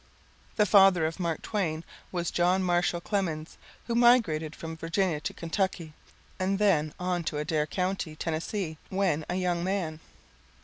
[0.55, 5.93] The father of Mark Twain was John Marshall Clemens, who migrated from Virginia to Kentucky,
[6.39, 9.99] and then on to Adair County, Tennessee, when a young man.